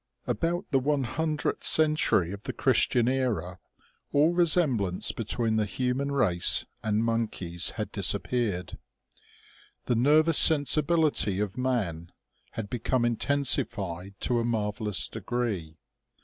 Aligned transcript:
ABOUT 0.25 0.65
the 0.71 0.79
one 0.79 1.03
hundredth 1.03 1.63
century 1.63 2.31
of 2.31 2.41
the 2.41 2.53
Christian 2.53 3.07
era 3.07 3.59
all 4.11 4.33
resemblance 4.33 5.11
between 5.11 5.57
the 5.57 5.67
hu 5.67 5.93
man 5.93 6.11
race 6.11 6.65
and 6.81 7.05
monkeys 7.05 7.69
had 7.77 7.91
disappeared. 7.91 8.79
The 9.85 9.93
nervous 9.93 10.39
sensibility 10.39 11.39
of 11.39 11.55
man 11.55 12.11
had 12.53 12.67
become 12.67 13.05
intensified 13.05 14.19
to 14.21 14.39
a 14.39 14.43
marvellous 14.43 15.07
degree. 15.07 15.77